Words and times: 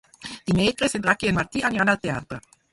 Dimecres 0.51 0.97
en 1.01 1.05
Drac 1.05 1.27
i 1.27 1.31
en 1.33 1.39
Martí 1.43 1.65
aniran 1.71 1.97
al 1.97 2.03
teatre. 2.09 2.45